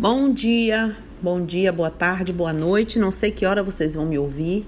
Bom 0.00 0.32
dia, 0.32 0.96
bom 1.20 1.44
dia, 1.44 1.70
boa 1.70 1.90
tarde, 1.90 2.32
boa 2.32 2.54
noite. 2.54 2.98
Não 2.98 3.10
sei 3.10 3.30
que 3.30 3.44
hora 3.44 3.62
vocês 3.62 3.96
vão 3.96 4.06
me 4.06 4.18
ouvir, 4.18 4.66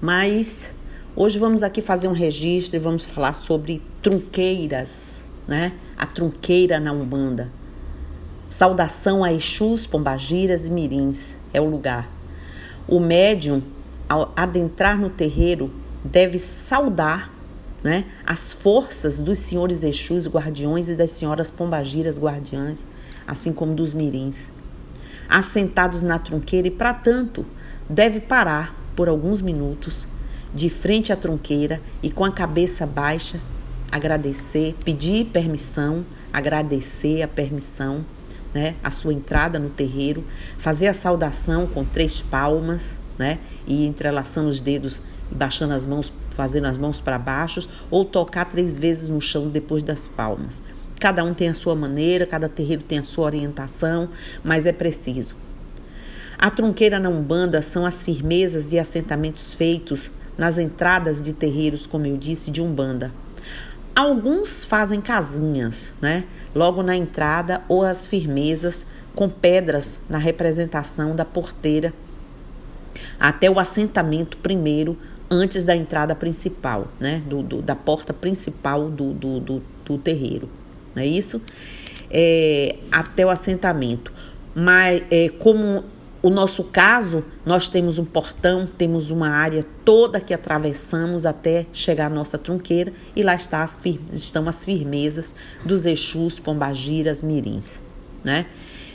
mas 0.00 0.74
hoje 1.14 1.38
vamos 1.38 1.62
aqui 1.62 1.80
fazer 1.80 2.08
um 2.08 2.12
registro 2.12 2.74
e 2.74 2.80
vamos 2.80 3.04
falar 3.04 3.32
sobre 3.32 3.80
trunqueiras, 4.02 5.22
né? 5.46 5.70
A 5.96 6.04
trunqueira 6.04 6.80
na 6.80 6.90
Umbanda. 6.90 7.48
Saudação 8.48 9.22
a 9.22 9.32
Exus, 9.32 9.86
Pombagiras 9.86 10.66
e 10.66 10.70
Mirins 10.70 11.36
é 11.54 11.60
o 11.60 11.70
lugar. 11.70 12.10
O 12.88 12.98
médium, 12.98 13.62
ao 14.08 14.32
adentrar 14.34 14.98
no 14.98 15.10
terreiro, 15.10 15.70
deve 16.02 16.40
saudar 16.40 17.32
né, 17.84 18.06
as 18.26 18.52
forças 18.52 19.20
dos 19.20 19.38
senhores 19.38 19.84
Exus, 19.84 20.26
guardiões, 20.26 20.88
e 20.88 20.96
das 20.96 21.12
senhoras 21.12 21.52
Pombagiras, 21.52 22.18
guardiãs, 22.18 22.84
assim 23.28 23.52
como 23.52 23.76
dos 23.76 23.94
Mirins 23.94 24.48
assentados 25.28 26.02
na 26.02 26.18
trunqueira 26.18 26.68
e, 26.68 26.70
para 26.70 26.94
tanto, 26.94 27.44
deve 27.88 28.20
parar 28.20 28.74
por 28.94 29.08
alguns 29.08 29.40
minutos 29.40 30.06
de 30.54 30.68
frente 30.68 31.12
à 31.12 31.16
trunqueira 31.16 31.80
e 32.02 32.10
com 32.10 32.24
a 32.24 32.30
cabeça 32.30 32.86
baixa, 32.86 33.40
agradecer, 33.90 34.74
pedir 34.84 35.26
permissão, 35.26 36.04
agradecer 36.32 37.22
a 37.22 37.28
permissão, 37.28 38.04
né, 38.52 38.74
a 38.82 38.90
sua 38.90 39.14
entrada 39.14 39.58
no 39.58 39.70
terreiro, 39.70 40.24
fazer 40.58 40.88
a 40.88 40.94
saudação 40.94 41.66
com 41.66 41.84
três 41.84 42.20
palmas, 42.20 42.98
né, 43.18 43.38
e 43.66 43.86
entrelaçando 43.86 44.48
os 44.48 44.60
dedos 44.60 45.00
e 45.30 45.34
baixando 45.34 45.72
as 45.72 45.86
mãos, 45.86 46.12
fazendo 46.30 46.66
as 46.66 46.76
mãos 46.76 47.00
para 47.00 47.18
baixo, 47.18 47.68
ou 47.90 48.04
tocar 48.04 48.44
três 48.46 48.78
vezes 48.78 49.08
no 49.08 49.20
chão 49.20 49.48
depois 49.48 49.82
das 49.82 50.06
palmas. 50.06 50.62
Cada 51.02 51.24
um 51.24 51.34
tem 51.34 51.48
a 51.48 51.54
sua 51.54 51.74
maneira, 51.74 52.24
cada 52.24 52.48
terreiro 52.48 52.84
tem 52.84 53.00
a 53.00 53.02
sua 53.02 53.24
orientação, 53.24 54.08
mas 54.44 54.66
é 54.66 54.72
preciso. 54.72 55.34
A 56.38 56.48
trunqueira 56.48 57.00
na 57.00 57.08
Umbanda 57.08 57.60
são 57.60 57.84
as 57.84 58.04
firmezas 58.04 58.72
e 58.72 58.78
assentamentos 58.78 59.52
feitos 59.52 60.12
nas 60.38 60.58
entradas 60.58 61.20
de 61.20 61.32
terreiros, 61.32 61.88
como 61.88 62.06
eu 62.06 62.16
disse, 62.16 62.52
de 62.52 62.62
Umbanda. 62.62 63.10
Alguns 63.96 64.64
fazem 64.64 65.00
casinhas, 65.00 65.92
né? 66.00 66.22
Logo 66.54 66.84
na 66.84 66.94
entrada 66.94 67.62
ou 67.68 67.82
as 67.82 68.06
firmezas 68.06 68.86
com 69.12 69.28
pedras 69.28 69.98
na 70.08 70.18
representação 70.18 71.16
da 71.16 71.24
porteira 71.24 71.92
até 73.18 73.50
o 73.50 73.58
assentamento 73.58 74.36
primeiro 74.36 74.96
antes 75.28 75.64
da 75.64 75.74
entrada 75.74 76.14
principal, 76.14 76.86
né? 77.00 77.20
Do, 77.26 77.42
do 77.42 77.60
da 77.60 77.74
porta 77.74 78.12
principal 78.14 78.88
do, 78.88 79.12
do, 79.12 79.40
do, 79.40 79.62
do 79.84 79.98
terreiro 79.98 80.61
não 80.94 81.02
é 81.02 81.06
isso? 81.06 81.42
É, 82.10 82.76
até 82.90 83.24
o 83.24 83.30
assentamento. 83.30 84.12
Mas, 84.54 85.02
é, 85.10 85.28
como 85.28 85.84
o 86.22 86.30
nosso 86.30 86.64
caso, 86.64 87.24
nós 87.44 87.68
temos 87.68 87.98
um 87.98 88.04
portão, 88.04 88.64
temos 88.64 89.10
uma 89.10 89.28
área 89.28 89.66
toda 89.84 90.20
que 90.20 90.32
atravessamos 90.32 91.26
até 91.26 91.66
chegar 91.72 92.06
à 92.06 92.10
nossa 92.10 92.38
trunqueira 92.38 92.92
e 93.16 93.24
lá 93.24 93.34
está 93.34 93.64
as 93.64 93.82
estão 94.12 94.48
as 94.48 94.64
firmezas 94.64 95.34
dos 95.64 95.84
Exus, 95.84 96.38
Pombagiras, 96.38 97.24
Mirins, 97.24 97.80
né? 98.22 98.46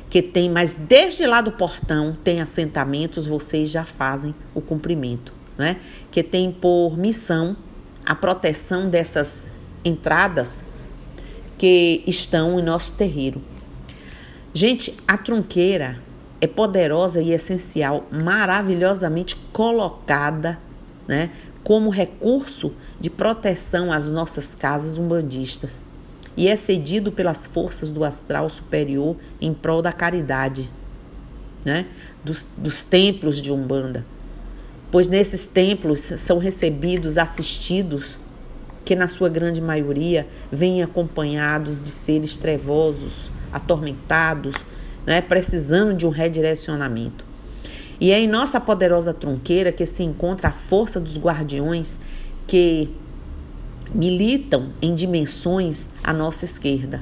Que 0.09 0.21
tem, 0.21 0.49
mas 0.49 0.75
desde 0.75 1.27
lá 1.27 1.41
do 1.41 1.51
portão 1.51 2.15
tem 2.23 2.39
assentamentos, 2.39 3.27
vocês 3.27 3.69
já 3.69 3.83
fazem 3.83 4.33
o 4.55 4.61
cumprimento, 4.61 5.33
né? 5.57 5.81
Que 6.09 6.23
tem 6.23 6.49
por 6.49 6.97
missão 6.97 7.57
a 8.05 8.15
proteção 8.15 8.89
dessas 8.89 9.45
entradas 9.83 10.63
que 11.57 12.03
estão 12.05 12.59
em 12.59 12.63
nosso 12.63 12.93
terreiro. 12.93 13.41
Gente, 14.53 14.95
a 15.07 15.17
trunqueira 15.17 15.99
é 16.39 16.47
poderosa 16.47 17.21
e 17.21 17.31
essencial, 17.31 18.07
maravilhosamente 18.11 19.35
colocada, 19.51 20.59
né, 21.07 21.31
como 21.63 21.89
recurso 21.89 22.73
de 22.99 23.09
proteção 23.09 23.91
às 23.91 24.09
nossas 24.09 24.53
casas 24.53 24.97
umbandistas 24.97 25.79
e 26.37 26.47
é 26.47 26.55
cedido 26.55 27.11
pelas 27.11 27.47
forças 27.47 27.89
do 27.89 28.03
astral 28.03 28.47
superior 28.49 29.15
em 29.41 29.53
prol 29.53 29.81
da 29.81 29.91
caridade, 29.91 30.69
né, 31.65 31.87
dos, 32.23 32.47
dos 32.55 32.83
templos 32.83 33.41
de 33.41 33.51
Umbanda. 33.51 34.05
Pois 34.91 35.07
nesses 35.07 35.47
templos 35.47 35.99
são 35.99 36.37
recebidos, 36.37 37.17
assistidos 37.17 38.17
que 38.87 38.95
na 38.95 39.09
sua 39.09 39.27
grande 39.27 39.59
maioria 39.59 40.25
vêm 40.49 40.81
acompanhados 40.81 41.83
de 41.83 41.91
seres 41.91 42.37
trevosos, 42.37 43.29
atormentados, 43.51 44.55
né, 45.05 45.19
precisando 45.19 45.93
de 45.93 46.07
um 46.07 46.09
redirecionamento. 46.09 47.25
E 47.99 48.13
é 48.13 48.19
em 48.21 48.29
nossa 48.29 48.61
poderosa 48.61 49.13
tronqueira 49.13 49.73
que 49.73 49.85
se 49.85 50.03
encontra 50.03 50.47
a 50.47 50.51
força 50.53 51.01
dos 51.01 51.17
guardiões 51.17 51.99
que 52.47 52.89
militam 53.93 54.69
em 54.81 54.95
dimensões 54.95 55.89
à 56.01 56.13
nossa 56.13 56.45
esquerda. 56.45 57.01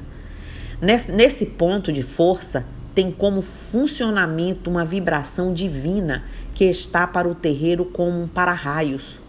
Nesse, 0.82 1.12
nesse 1.12 1.46
ponto 1.46 1.92
de 1.92 2.02
força, 2.02 2.66
tem 2.96 3.12
como 3.12 3.40
funcionamento 3.40 4.68
uma 4.68 4.84
vibração 4.84 5.54
divina 5.54 6.24
que 6.52 6.64
está 6.64 7.06
para 7.06 7.28
o 7.28 7.34
terreiro 7.36 7.84
como 7.84 8.22
um 8.22 8.26
para-raios 8.26 9.24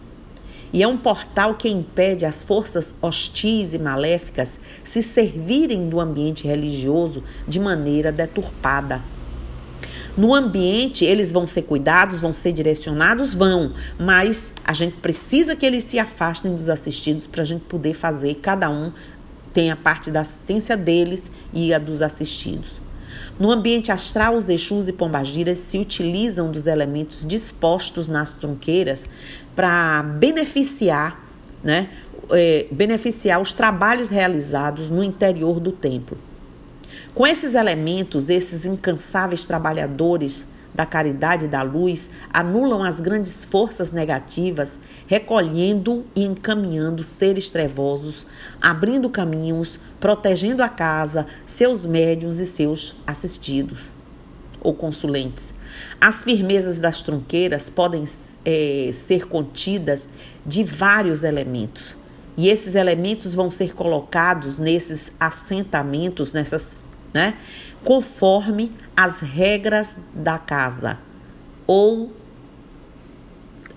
e 0.72 0.82
é 0.82 0.88
um 0.88 0.96
portal 0.96 1.54
que 1.54 1.68
impede 1.68 2.26
as 2.26 2.42
forças 2.42 2.94
hostis 3.00 3.74
e 3.74 3.78
maléficas 3.78 4.60
se 4.84 5.02
servirem 5.02 5.88
do 5.88 6.00
ambiente 6.00 6.46
religioso 6.46 7.22
de 7.46 7.58
maneira 7.58 8.12
deturpada. 8.12 9.02
No 10.16 10.34
ambiente, 10.34 11.04
eles 11.04 11.30
vão 11.30 11.46
ser 11.46 11.62
cuidados, 11.62 12.20
vão 12.20 12.32
ser 12.32 12.52
direcionados, 12.52 13.34
vão, 13.34 13.72
mas 13.96 14.52
a 14.64 14.72
gente 14.72 14.96
precisa 14.96 15.54
que 15.54 15.64
eles 15.64 15.84
se 15.84 15.98
afastem 15.98 16.56
dos 16.56 16.68
assistidos 16.68 17.28
para 17.28 17.42
a 17.42 17.44
gente 17.44 17.62
poder 17.66 17.94
fazer, 17.94 18.34
cada 18.42 18.68
um 18.68 18.92
tem 19.52 19.70
a 19.70 19.76
parte 19.76 20.10
da 20.10 20.20
assistência 20.20 20.76
deles 20.76 21.30
e 21.52 21.72
a 21.72 21.78
dos 21.78 22.02
assistidos. 22.02 22.87
No 23.38 23.52
ambiente 23.52 23.92
astral, 23.92 24.36
os 24.36 24.48
Exus 24.48 24.88
e 24.88 24.92
Pombagiras 24.92 25.58
se 25.58 25.78
utilizam 25.78 26.50
dos 26.50 26.66
elementos 26.66 27.24
dispostos 27.24 28.08
nas 28.08 28.34
tronqueiras 28.34 29.08
para 29.54 30.02
beneficiar, 30.02 31.24
né, 31.62 31.88
é, 32.30 32.66
beneficiar 32.70 33.40
os 33.40 33.52
trabalhos 33.52 34.10
realizados 34.10 34.90
no 34.90 35.04
interior 35.04 35.60
do 35.60 35.70
templo. 35.70 36.18
Com 37.14 37.26
esses 37.26 37.54
elementos, 37.54 38.28
esses 38.28 38.66
incansáveis 38.66 39.44
trabalhadores 39.44 40.46
da 40.74 40.86
caridade 40.86 41.46
e 41.46 41.48
da 41.48 41.62
luz 41.62 42.10
anulam 42.32 42.82
as 42.84 43.00
grandes 43.00 43.44
forças 43.44 43.90
negativas, 43.90 44.78
recolhendo 45.06 46.04
e 46.14 46.24
encaminhando 46.24 47.02
seres 47.02 47.50
trevosos, 47.50 48.26
abrindo 48.60 49.10
caminhos, 49.10 49.80
protegendo 49.98 50.62
a 50.62 50.68
casa, 50.68 51.26
seus 51.46 51.84
médiuns 51.84 52.38
e 52.38 52.46
seus 52.46 52.94
assistidos 53.06 53.90
ou 54.60 54.74
consulentes. 54.74 55.54
As 56.00 56.22
firmezas 56.22 56.78
das 56.78 57.02
tronqueiras 57.02 57.68
podem 57.68 58.04
é, 58.44 58.90
ser 58.92 59.26
contidas 59.26 60.08
de 60.44 60.62
vários 60.62 61.24
elementos. 61.24 61.96
E 62.36 62.48
esses 62.48 62.76
elementos 62.76 63.34
vão 63.34 63.50
ser 63.50 63.74
colocados 63.74 64.58
nesses 64.58 65.12
assentamentos, 65.18 66.32
nessas, 66.32 66.78
né, 67.12 67.34
conforme 67.84 68.72
as 68.96 69.20
regras 69.20 70.04
da 70.14 70.38
casa 70.38 70.98
ou 71.66 72.12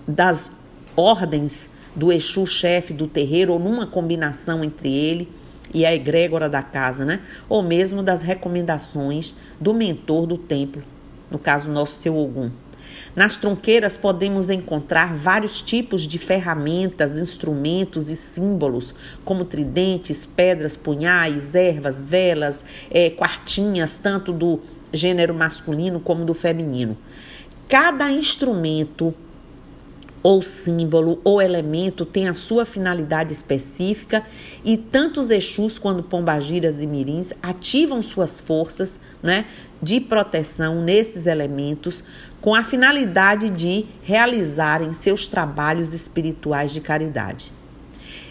das 0.06 0.52
ordens 0.96 1.70
do 1.94 2.10
Exu 2.10 2.46
chefe 2.46 2.92
do 2.92 3.06
terreiro 3.06 3.52
ou 3.52 3.58
numa 3.58 3.86
combinação 3.86 4.64
entre 4.64 4.92
ele 4.92 5.28
e 5.72 5.86
a 5.86 5.94
egrégora 5.94 6.48
da 6.48 6.62
casa, 6.62 7.04
né? 7.04 7.20
Ou 7.48 7.62
mesmo 7.62 8.02
das 8.02 8.22
recomendações 8.22 9.34
do 9.60 9.72
mentor 9.72 10.26
do 10.26 10.36
templo, 10.36 10.82
no 11.30 11.38
caso 11.38 11.70
nosso 11.70 11.94
seu 12.00 12.16
Ogum. 12.16 12.50
Nas 13.14 13.36
tronqueiras 13.36 13.96
podemos 13.96 14.50
encontrar 14.50 15.14
vários 15.14 15.60
tipos 15.60 16.02
de 16.02 16.18
ferramentas, 16.18 17.18
instrumentos 17.18 18.10
e 18.10 18.16
símbolos, 18.16 18.94
como 19.24 19.44
tridentes, 19.44 20.24
pedras, 20.24 20.76
punhais, 20.76 21.54
ervas, 21.54 22.06
velas, 22.06 22.64
é, 22.90 23.10
quartinhas, 23.10 23.98
tanto 23.98 24.32
do 24.32 24.60
gênero 24.92 25.34
masculino 25.34 26.00
como 26.00 26.24
do 26.24 26.34
feminino. 26.34 26.96
Cada 27.68 28.10
instrumento 28.10 29.14
ou 30.22 30.40
símbolo 30.40 31.20
ou 31.24 31.42
elemento 31.42 32.04
tem 32.04 32.28
a 32.28 32.34
sua 32.34 32.64
finalidade 32.64 33.32
específica 33.32 34.24
e 34.64 34.76
tanto 34.76 35.20
os 35.20 35.30
Exus 35.30 35.78
quanto 35.78 36.02
Pombagiras 36.02 36.80
e 36.80 36.86
Mirins 36.86 37.32
ativam 37.42 38.00
suas 38.00 38.40
forças 38.40 39.00
né, 39.22 39.46
de 39.82 40.00
proteção 40.00 40.82
nesses 40.82 41.26
elementos 41.26 42.04
com 42.42 42.54
a 42.54 42.62
finalidade 42.62 43.48
de 43.48 43.86
realizarem 44.02 44.92
seus 44.92 45.26
trabalhos 45.26 45.94
espirituais 45.94 46.72
de 46.72 46.82
caridade. 46.82 47.50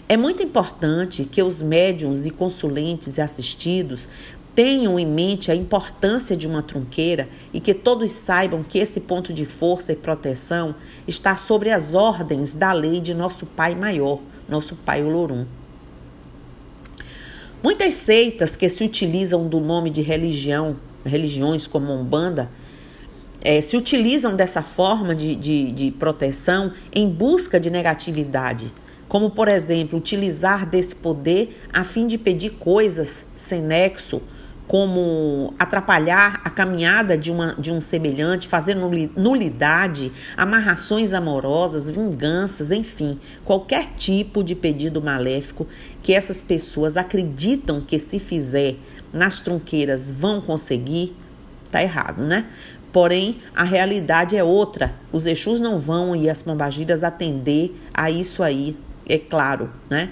É 0.08 0.16
muito 0.16 0.42
importante 0.42 1.24
que 1.24 1.42
os 1.42 1.60
médiums 1.60 2.24
e 2.26 2.30
consulentes 2.30 3.16
e 3.16 3.20
assistidos 3.20 4.08
Tenham 4.54 4.98
em 4.98 5.06
mente 5.06 5.50
a 5.50 5.54
importância 5.54 6.36
de 6.36 6.46
uma 6.46 6.62
trunqueira 6.62 7.26
e 7.54 7.60
que 7.60 7.72
todos 7.72 8.10
saibam 8.10 8.62
que 8.62 8.78
esse 8.78 9.00
ponto 9.00 9.32
de 9.32 9.46
força 9.46 9.92
e 9.92 9.96
proteção 9.96 10.74
está 11.08 11.36
sobre 11.36 11.70
as 11.70 11.94
ordens 11.94 12.54
da 12.54 12.70
lei 12.70 13.00
de 13.00 13.14
nosso 13.14 13.46
Pai 13.46 13.74
Maior, 13.74 14.20
nosso 14.46 14.76
Pai 14.76 15.02
Olorum. 15.02 15.46
Muitas 17.62 17.94
seitas 17.94 18.54
que 18.54 18.68
se 18.68 18.84
utilizam 18.84 19.48
do 19.48 19.58
nome 19.58 19.88
de 19.88 20.02
religião, 20.02 20.76
religiões 21.02 21.66
como 21.66 21.90
Umbanda, 21.90 22.50
é, 23.42 23.60
se 23.60 23.76
utilizam 23.76 24.36
dessa 24.36 24.62
forma 24.62 25.14
de, 25.14 25.34
de, 25.34 25.72
de 25.72 25.90
proteção 25.90 26.72
em 26.92 27.08
busca 27.08 27.58
de 27.58 27.70
negatividade, 27.70 28.72
como, 29.08 29.30
por 29.30 29.48
exemplo, 29.48 29.98
utilizar 29.98 30.64
desse 30.64 30.96
poder 30.96 31.60
a 31.72 31.84
fim 31.84 32.06
de 32.06 32.16
pedir 32.16 32.50
coisas 32.50 33.26
sem 33.36 33.60
nexo 33.60 34.22
como 34.66 35.52
atrapalhar 35.58 36.40
a 36.42 36.48
caminhada 36.48 37.18
de, 37.18 37.30
uma, 37.30 37.54
de 37.58 37.70
um 37.70 37.78
semelhante, 37.78 38.48
fazer 38.48 38.74
nulidade, 38.74 40.10
amarrações 40.34 41.12
amorosas, 41.12 41.90
vinganças, 41.90 42.72
enfim, 42.72 43.20
qualquer 43.44 43.90
tipo 43.96 44.42
de 44.42 44.54
pedido 44.54 45.02
maléfico 45.02 45.66
que 46.02 46.14
essas 46.14 46.40
pessoas 46.40 46.96
acreditam 46.96 47.82
que 47.82 47.98
se 47.98 48.18
fizer 48.18 48.76
nas 49.12 49.42
tronqueiras 49.42 50.10
vão 50.10 50.40
conseguir, 50.40 51.14
tá 51.70 51.82
errado, 51.82 52.22
né? 52.22 52.46
Porém, 52.92 53.38
a 53.54 53.64
realidade 53.64 54.36
é 54.36 54.44
outra. 54.44 54.94
Os 55.10 55.26
Exus 55.26 55.60
não 55.60 55.78
vão 55.78 56.14
e 56.14 56.28
as 56.28 56.42
pombagiras 56.42 57.02
atender 57.02 57.74
a 57.92 58.10
isso 58.10 58.42
aí, 58.42 58.76
é 59.08 59.18
claro, 59.18 59.70
né? 59.88 60.10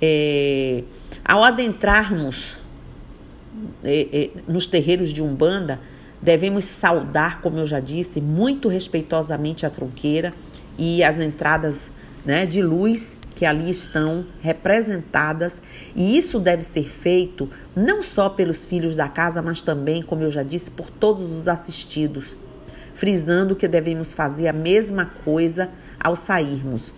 É, 0.00 0.84
ao 1.24 1.42
adentrarmos 1.42 2.56
é, 3.82 4.06
é, 4.12 4.30
nos 4.46 4.66
terreiros 4.66 5.12
de 5.12 5.20
Umbanda, 5.20 5.80
devemos 6.22 6.64
saudar, 6.64 7.40
como 7.40 7.58
eu 7.58 7.66
já 7.66 7.80
disse, 7.80 8.20
muito 8.20 8.68
respeitosamente 8.68 9.66
a 9.66 9.70
tronqueira 9.70 10.32
e 10.78 11.02
as 11.02 11.18
entradas 11.18 11.90
né, 12.24 12.46
de 12.46 12.62
luz 12.62 13.16
que 13.34 13.46
ali 13.46 13.70
estão 13.70 14.26
representadas, 14.40 15.62
e 15.94 16.18
isso 16.18 16.40
deve 16.40 16.62
ser 16.62 16.88
feito 16.88 17.48
não 17.74 18.02
só 18.02 18.28
pelos 18.28 18.64
filhos 18.64 18.96
da 18.96 19.08
casa, 19.08 19.40
mas 19.40 19.62
também, 19.62 20.02
como 20.02 20.22
eu 20.22 20.30
já 20.30 20.42
disse, 20.42 20.70
por 20.70 20.90
todos 20.90 21.30
os 21.32 21.46
assistidos, 21.46 22.36
frisando 22.94 23.54
que 23.54 23.68
devemos 23.68 24.12
fazer 24.12 24.48
a 24.48 24.52
mesma 24.52 25.06
coisa 25.24 25.68
ao 26.00 26.16
sairmos. 26.16 26.92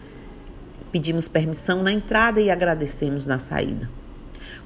Pedimos 0.91 1.29
permissão 1.29 1.83
na 1.83 1.93
entrada 1.93 2.41
e 2.41 2.51
agradecemos 2.51 3.27
na 3.27 3.39
saída. 3.39 3.89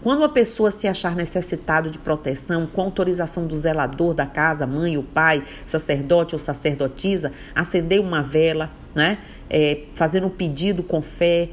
Quando 0.03 0.19
uma 0.19 0.29
pessoa 0.29 0.71
se 0.71 0.87
achar 0.87 1.17
necessitado 1.17 1.91
de 1.91 1.99
proteção, 1.99 2.67
com 2.67 2.83
autorização 2.83 3.47
do 3.47 3.55
zelador 3.55 4.15
da 4.15 4.27
casa, 4.27 4.67
mãe 4.67 4.97
ou 4.97 5.03
pai, 5.03 5.43
sacerdote 5.67 6.35
ou 6.35 6.39
sacerdotisa, 6.39 7.33
acender 7.55 8.01
uma 8.01 8.23
vela, 8.23 8.71
né? 8.95 9.19
É, 9.51 9.83
fazendo 9.95 10.27
um 10.27 10.31
pedido 10.31 10.83
com 10.83 11.03
fé, 11.03 11.51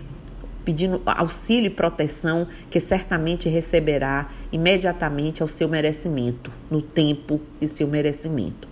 pedindo 0.63 1.01
auxílio 1.05 1.67
e 1.67 1.69
proteção, 1.69 2.47
que 2.69 2.79
certamente 2.79 3.49
receberá 3.49 4.29
imediatamente 4.51 5.41
ao 5.41 5.47
seu 5.47 5.67
merecimento, 5.67 6.51
no 6.69 6.81
tempo 6.81 7.41
de 7.59 7.67
seu 7.67 7.88
merecimento. 7.88 8.67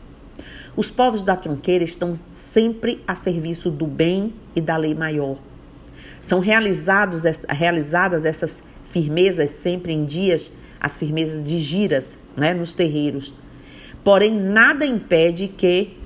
Os 0.75 0.89
povos 0.89 1.23
da 1.23 1.35
trunqueira 1.35 1.83
estão 1.83 2.13
sempre 2.15 3.03
a 3.07 3.15
serviço 3.15 3.69
do 3.69 3.87
bem 3.87 4.33
e 4.55 4.61
da 4.61 4.77
lei 4.77 4.93
maior. 4.93 5.37
São 6.21 6.39
realizados, 6.39 7.23
realizadas 7.49 8.23
essas 8.23 8.63
firmezas 8.91 9.49
sempre 9.49 9.93
em 9.93 10.05
dias, 10.05 10.51
as 10.79 10.97
firmezas 10.97 11.43
de 11.43 11.59
giras, 11.59 12.17
né, 12.35 12.53
nos 12.53 12.73
terreiros. 12.73 13.33
Porém, 14.03 14.33
nada 14.33 14.85
impede 14.85 15.47
que 15.47 15.97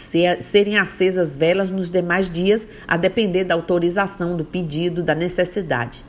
serem 0.00 0.78
acesas 0.78 1.36
velas 1.36 1.70
nos 1.70 1.90
demais 1.90 2.30
dias, 2.30 2.66
a 2.88 2.96
depender 2.96 3.44
da 3.44 3.54
autorização, 3.54 4.36
do 4.36 4.44
pedido, 4.44 5.02
da 5.02 5.14
necessidade. 5.14 6.04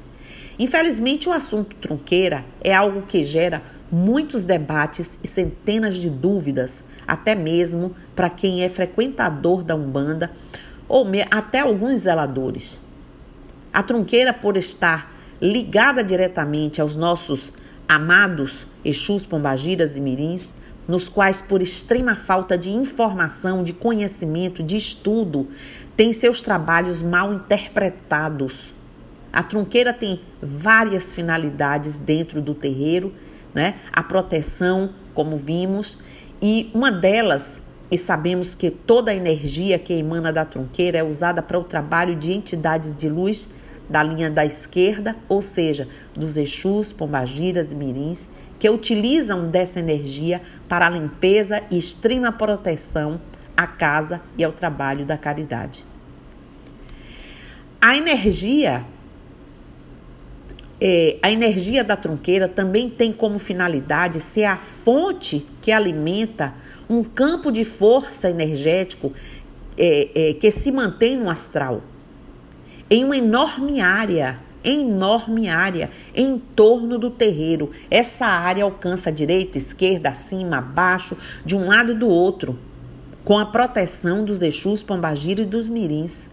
Infelizmente, 0.57 1.27
o 1.27 1.31
assunto 1.31 1.75
trunqueira 1.75 2.45
é 2.63 2.73
algo 2.73 3.03
que 3.03 3.23
gera 3.23 3.61
muitos 3.91 4.45
debates 4.45 5.19
e 5.23 5.27
centenas 5.27 5.95
de 5.95 6.09
dúvidas, 6.09 6.83
até 7.07 7.35
mesmo 7.35 7.95
para 8.15 8.29
quem 8.29 8.63
é 8.63 8.69
frequentador 8.69 9.63
da 9.63 9.75
Umbanda 9.75 10.31
ou 10.87 11.05
até 11.29 11.59
alguns 11.59 12.01
zeladores. 12.01 12.79
A 13.73 13.81
trunqueira, 13.81 14.33
por 14.33 14.57
estar 14.57 15.13
ligada 15.41 16.03
diretamente 16.03 16.79
aos 16.79 16.95
nossos 16.95 17.53
amados 17.87 18.65
Exus, 18.85 19.25
Pombagiras 19.25 19.97
e 19.97 20.01
Mirins, 20.01 20.53
nos 20.91 21.07
quais, 21.07 21.41
por 21.41 21.61
extrema 21.61 22.17
falta 22.17 22.57
de 22.57 22.69
informação, 22.69 23.63
de 23.63 23.71
conhecimento, 23.71 24.61
de 24.61 24.75
estudo, 24.75 25.47
têm 25.95 26.11
seus 26.11 26.41
trabalhos 26.41 27.01
mal 27.01 27.33
interpretados. 27.33 28.73
A 29.31 29.41
trunqueira 29.41 29.93
tem 29.93 30.19
várias 30.43 31.13
finalidades 31.13 31.97
dentro 31.97 32.41
do 32.41 32.53
terreiro, 32.53 33.13
né? 33.53 33.75
A 33.93 34.03
proteção, 34.03 34.89
como 35.13 35.37
vimos, 35.37 35.97
e 36.41 36.69
uma 36.73 36.91
delas, 36.91 37.61
e 37.89 37.97
sabemos 37.97 38.53
que 38.53 38.69
toda 38.69 39.11
a 39.11 39.15
energia 39.15 39.79
que 39.79 39.93
emana 39.93 40.33
da 40.33 40.43
trunqueira 40.43 40.97
é 40.97 41.03
usada 41.03 41.41
para 41.41 41.57
o 41.57 41.63
trabalho 41.63 42.17
de 42.17 42.33
entidades 42.33 42.93
de 42.93 43.07
luz 43.07 43.49
da 43.89 44.03
linha 44.03 44.29
da 44.29 44.45
esquerda, 44.45 45.15
ou 45.29 45.41
seja, 45.41 45.87
dos 46.13 46.35
Exus, 46.35 46.91
Pombagiras 46.91 47.71
e 47.71 47.75
Mirins, 47.75 48.29
que 48.61 48.69
utilizam 48.69 49.49
dessa 49.49 49.79
energia 49.79 50.39
para 50.71 50.87
a 50.87 50.89
limpeza 50.89 51.61
e 51.69 51.77
extrema 51.77 52.31
proteção 52.31 53.19
à 53.57 53.67
casa 53.67 54.21
e 54.37 54.43
ao 54.45 54.53
trabalho 54.53 55.05
da 55.05 55.17
caridade. 55.17 55.83
A 57.81 57.97
energia 57.97 58.85
é, 60.79 61.17
a 61.21 61.29
energia 61.29 61.83
da 61.83 61.97
trunqueira 61.97 62.47
também 62.47 62.89
tem 62.89 63.11
como 63.11 63.37
finalidade 63.37 64.21
ser 64.21 64.45
a 64.45 64.55
fonte 64.55 65.45
que 65.59 65.73
alimenta 65.73 66.53
um 66.89 67.03
campo 67.03 67.51
de 67.51 67.65
força 67.65 68.29
energético 68.29 69.11
é, 69.77 70.29
é, 70.29 70.33
que 70.35 70.49
se 70.51 70.71
mantém 70.71 71.17
no 71.17 71.29
astral 71.29 71.81
em 72.89 73.03
uma 73.03 73.17
enorme 73.17 73.81
área, 73.81 74.39
enorme 74.63 75.49
área 75.49 75.89
em 76.15 76.37
torno 76.37 76.97
do 76.97 77.09
terreiro. 77.09 77.71
Essa 77.89 78.25
área 78.25 78.63
alcança 78.63 79.09
a 79.09 79.13
direita, 79.13 79.57
esquerda, 79.57 80.09
acima, 80.09 80.57
abaixo, 80.57 81.17
de 81.45 81.55
um 81.55 81.67
lado 81.67 81.91
e 81.91 81.95
do 81.95 82.07
outro, 82.07 82.57
com 83.23 83.37
a 83.37 83.45
proteção 83.45 84.23
dos 84.23 84.41
Exus, 84.41 84.83
Pombagira 84.83 85.41
e 85.41 85.45
dos 85.45 85.69
Mirins. 85.69 86.29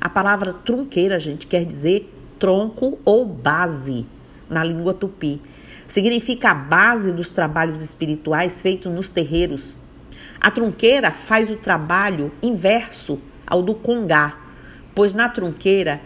A 0.00 0.08
palavra 0.08 0.52
trunqueira, 0.52 1.18
gente, 1.18 1.46
quer 1.46 1.64
dizer 1.64 2.10
tronco 2.38 2.98
ou 3.04 3.24
base 3.24 4.06
na 4.48 4.64
língua 4.64 4.94
tupi. 4.94 5.40
Significa 5.86 6.50
a 6.50 6.54
base 6.54 7.12
dos 7.12 7.30
trabalhos 7.30 7.82
espirituais 7.82 8.62
feitos 8.62 8.92
nos 8.92 9.10
terreiros. 9.10 9.76
A 10.40 10.50
trunqueira 10.50 11.10
faz 11.10 11.50
o 11.50 11.56
trabalho 11.56 12.32
inverso 12.42 13.20
ao 13.46 13.62
do 13.62 13.74
congá, 13.74 14.38
pois 14.94 15.12
na 15.12 15.28
trunqueira, 15.28 16.00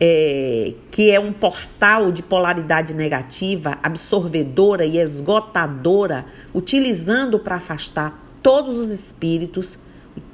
é, 0.00 0.74
que 0.90 1.10
é 1.10 1.18
um 1.18 1.32
portal 1.32 2.12
de 2.12 2.22
polaridade 2.22 2.94
negativa, 2.94 3.78
absorvedora 3.82 4.84
e 4.84 4.98
esgotadora, 4.98 6.26
utilizando 6.54 7.38
para 7.38 7.56
afastar 7.56 8.24
todos 8.42 8.78
os 8.78 8.90
espíritos 8.90 9.78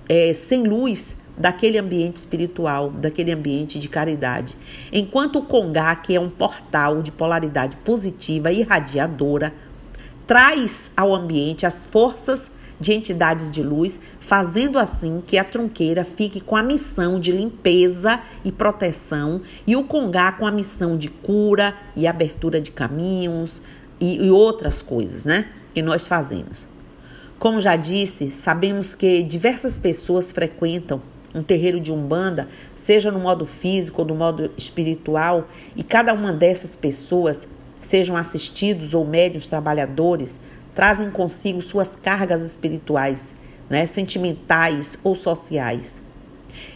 é, 0.08 0.32
sem 0.32 0.64
luz 0.64 1.16
daquele 1.36 1.78
ambiente 1.78 2.16
espiritual, 2.16 2.90
daquele 2.90 3.32
ambiente 3.32 3.78
de 3.78 3.88
caridade. 3.88 4.56
Enquanto 4.92 5.38
o 5.38 5.42
Congá, 5.42 5.94
que 5.96 6.14
é 6.14 6.20
um 6.20 6.28
portal 6.28 7.00
de 7.00 7.10
polaridade 7.10 7.76
positiva 7.78 8.52
e 8.52 8.60
irradiadora, 8.60 9.54
traz 10.26 10.90
ao 10.96 11.14
ambiente 11.14 11.64
as 11.64 11.86
forças 11.86 12.50
de 12.82 12.92
entidades 12.92 13.48
de 13.48 13.62
luz, 13.62 14.00
fazendo 14.18 14.76
assim 14.76 15.22
que 15.24 15.38
a 15.38 15.44
trunqueira 15.44 16.02
fique 16.02 16.40
com 16.40 16.56
a 16.56 16.62
missão 16.64 17.20
de 17.20 17.30
limpeza 17.30 18.20
e 18.44 18.50
proteção 18.50 19.40
e 19.64 19.76
o 19.76 19.84
congá 19.84 20.32
com 20.32 20.44
a 20.44 20.50
missão 20.50 20.98
de 20.98 21.08
cura 21.08 21.76
e 21.94 22.08
abertura 22.08 22.60
de 22.60 22.72
caminhos 22.72 23.62
e, 24.00 24.26
e 24.26 24.30
outras 24.30 24.82
coisas, 24.82 25.24
né? 25.24 25.46
Que 25.72 25.80
nós 25.80 26.08
fazemos. 26.08 26.66
Como 27.38 27.60
já 27.60 27.76
disse, 27.76 28.30
sabemos 28.30 28.96
que 28.96 29.22
diversas 29.22 29.78
pessoas 29.78 30.32
frequentam 30.32 31.00
um 31.32 31.42
terreiro 31.42 31.80
de 31.80 31.92
umbanda, 31.92 32.48
seja 32.74 33.12
no 33.12 33.20
modo 33.20 33.46
físico 33.46 34.02
ou 34.02 34.08
no 34.08 34.14
modo 34.14 34.50
espiritual, 34.56 35.48
e 35.76 35.84
cada 35.84 36.12
uma 36.12 36.32
dessas 36.32 36.74
pessoas, 36.74 37.48
sejam 37.78 38.16
assistidos 38.16 38.92
ou 38.92 39.06
médios 39.06 39.46
trabalhadores, 39.46 40.40
trazem 40.74 41.10
consigo 41.10 41.60
suas 41.60 41.96
cargas 41.96 42.42
espirituais, 42.42 43.34
né, 43.68 43.86
sentimentais 43.86 44.98
ou 45.02 45.14
sociais. 45.14 46.02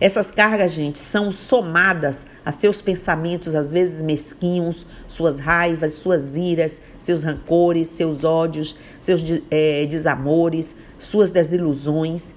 Essas 0.00 0.30
cargas, 0.30 0.72
gente, 0.72 0.98
são 0.98 1.32
somadas 1.32 2.26
a 2.44 2.52
seus 2.52 2.82
pensamentos, 2.82 3.54
às 3.54 3.72
vezes 3.72 4.02
mesquinhos, 4.02 4.86
suas 5.08 5.38
raivas, 5.38 5.94
suas 5.94 6.36
iras, 6.36 6.80
seus 6.98 7.22
rancores, 7.22 7.88
seus 7.88 8.24
ódios, 8.24 8.76
seus 9.00 9.22
é, 9.50 9.86
desamores, 9.86 10.76
suas 10.98 11.30
desilusões. 11.30 12.34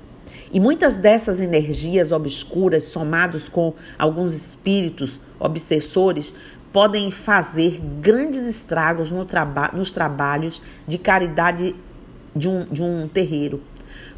E 0.52 0.60
muitas 0.60 0.98
dessas 0.98 1.42
energias 1.42 2.12
obscuras, 2.12 2.86
somados 2.86 3.50
com 3.50 3.74
alguns 3.98 4.34
espíritos 4.34 5.20
obsessores, 5.40 6.34
podem 6.72 7.12
fazer 7.12 7.80
grandes 8.02 8.46
estragos 8.46 9.12
no 9.12 9.26
traba 9.26 9.72
nos 9.74 9.92
trabalhos 9.92 10.62
de 10.88 10.98
caridade 10.98 11.76
de 12.36 12.48
um, 12.48 12.66
de 12.66 12.82
um 12.82 13.08
terreiro. 13.08 13.62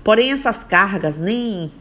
Porém, 0.03 0.31
essas 0.31 0.63
cargas 0.63 1.19
nem 1.19 1.71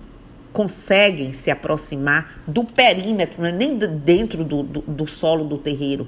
conseguem 0.53 1.33
se 1.33 1.51
aproximar 1.51 2.43
do 2.47 2.65
perímetro, 2.65 3.43
né? 3.43 3.53
nem 3.53 3.77
dentro 3.79 4.45
do, 4.45 4.63
do, 4.63 4.81
do 4.83 5.07
solo 5.07 5.45
do 5.45 5.59
terreiro 5.59 6.07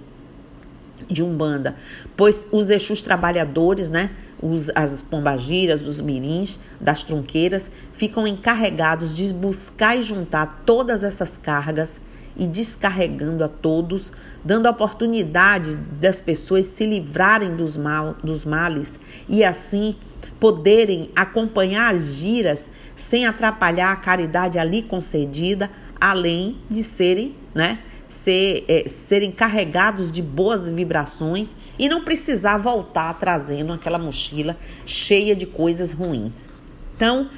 de 1.09 1.23
Umbanda, 1.23 1.76
pois 2.16 2.47
os 2.50 2.71
Exus 2.71 3.02
trabalhadores, 3.02 3.90
né, 3.90 4.11
os, 4.40 4.71
as 4.75 5.02
pombagiras, 5.02 5.87
os 5.87 6.00
mirins, 6.00 6.61
das 6.81 7.04
tronqueiras, 7.04 7.71
ficam 7.92 8.26
encarregados 8.26 9.14
de 9.14 9.33
buscar 9.33 9.97
e 9.97 10.02
juntar 10.02 10.62
todas 10.64 11.04
essas 11.04 11.37
cargas 11.37 12.00
e 12.37 12.47
descarregando 12.47 13.45
a 13.45 13.49
todos, 13.49 14.12
dando 14.45 14.67
a 14.67 14.71
oportunidade 14.71 15.77
das 15.77 16.21
pessoas 16.21 16.67
se 16.67 16.87
livrarem 16.87 17.55
dos, 17.57 17.77
mal, 17.77 18.17
dos 18.23 18.45
males 18.45 18.99
e 19.29 19.45
assim 19.45 19.97
poderem 20.41 21.11
acompanhar 21.15 21.95
as 21.95 22.17
giras 22.17 22.71
sem 22.97 23.27
atrapalhar 23.27 23.93
a 23.93 23.97
caridade 23.97 24.59
ali 24.59 24.83
concedida, 24.83 25.71
além 26.01 26.57
de 26.69 26.83
serem, 26.83 27.37
né, 27.55 27.79
ser, 28.09 28.65
é, 28.69 28.89
serem 28.89 29.31
carregados 29.31 30.12
de 30.12 30.21
boas 30.21 30.69
vibrações 30.69 31.57
e 31.79 31.89
não 31.89 32.03
precisar 32.03 32.59
voltar 32.59 33.15
trazendo 33.15 33.73
aquela 33.73 33.99
mochila 33.99 34.57
cheia 34.85 35.35
de 35.35 35.47
coisas 35.47 35.93
ruins. 35.93 36.49
Então, 36.95 37.31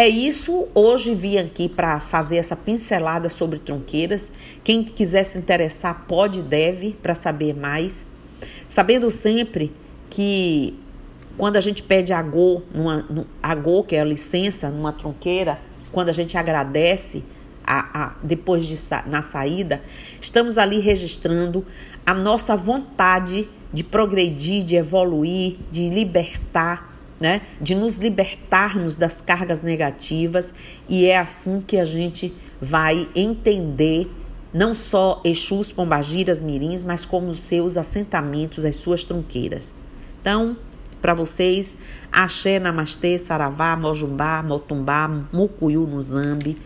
é 0.00 0.08
isso. 0.08 0.66
Hoje 0.74 1.14
vim 1.14 1.36
aqui 1.36 1.68
para 1.68 2.00
fazer 2.00 2.38
essa 2.38 2.56
pincelada 2.56 3.28
sobre 3.28 3.58
tronqueiras. 3.58 4.32
Quem 4.64 4.82
quiser 4.82 5.24
se 5.24 5.36
interessar, 5.36 6.06
pode 6.08 6.38
e 6.38 6.42
deve 6.42 6.92
para 7.02 7.14
saber 7.14 7.54
mais. 7.54 8.06
Sabendo 8.66 9.10
sempre 9.10 9.70
que 10.08 10.74
quando 11.36 11.56
a 11.56 11.60
gente 11.60 11.82
pede 11.82 12.14
agô, 12.14 12.62
numa, 12.74 13.06
agô, 13.42 13.84
que 13.84 13.94
é 13.94 14.00
a 14.00 14.04
licença 14.04 14.70
numa 14.70 14.90
tronqueira, 14.90 15.60
quando 15.92 16.08
a 16.08 16.14
gente 16.14 16.38
agradece 16.38 17.22
a, 17.62 18.04
a, 18.04 18.14
depois 18.22 18.64
de 18.64 18.78
na 19.06 19.20
saída, 19.20 19.82
estamos 20.18 20.56
ali 20.56 20.78
registrando 20.78 21.62
a 22.06 22.14
nossa 22.14 22.56
vontade 22.56 23.50
de 23.70 23.84
progredir, 23.84 24.64
de 24.64 24.76
evoluir, 24.76 25.58
de 25.70 25.90
libertar 25.90 26.89
né? 27.20 27.42
De 27.60 27.74
nos 27.74 27.98
libertarmos 27.98 28.96
das 28.96 29.20
cargas 29.20 29.62
negativas 29.62 30.54
e 30.88 31.04
é 31.04 31.18
assim 31.18 31.60
que 31.60 31.76
a 31.76 31.84
gente 31.84 32.34
vai 32.60 33.06
entender 33.14 34.10
não 34.52 34.74
só 34.74 35.20
Exus, 35.24 35.70
Pombagiras, 35.70 36.40
Mirins, 36.40 36.82
mas 36.82 37.04
como 37.04 37.28
os 37.28 37.40
seus 37.40 37.76
assentamentos, 37.76 38.64
as 38.64 38.76
suas 38.76 39.04
tronqueiras. 39.04 39.74
Então, 40.20 40.56
para 41.00 41.14
vocês, 41.14 41.76
Axé, 42.10 42.58
Namastê, 42.58 43.16
Saravá, 43.18 43.76
Mojumbá, 43.76 44.42
Motumbá, 44.42 45.08
Mucuyu, 45.32 45.86
Nuzambi. 45.86 46.56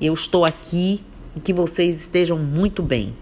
Eu 0.00 0.14
estou 0.14 0.44
aqui 0.44 1.04
e 1.36 1.40
que 1.40 1.52
vocês 1.52 2.00
estejam 2.00 2.38
muito 2.38 2.82
bem. 2.82 3.14